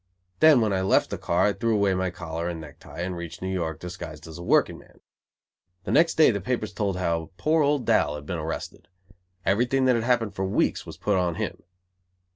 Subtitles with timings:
[0.39, 3.39] Then when I left the car I threw away my collar and necktie, and reached
[3.39, 4.99] New York, disguised as a workingman.
[5.83, 8.87] The next day the papers told how poor old Dal had been arrested.
[9.45, 11.61] Everything that had happened for weeks was put on him.